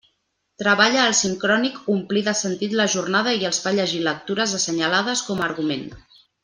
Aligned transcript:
Treballa 0.61 1.03
el 1.09 1.13
sincrònic 1.19 1.77
omplir 1.97 2.25
de 2.29 2.33
sentit 2.41 2.75
la 2.81 2.89
jornada 2.95 3.37
i 3.43 3.47
els 3.53 3.63
fa 3.67 3.77
llegir 3.79 4.03
lectures 4.11 4.57
assenyades 4.63 5.27
com 5.29 5.45
a 5.45 5.49
argument. 5.53 5.91